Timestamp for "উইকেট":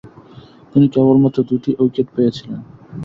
1.81-2.07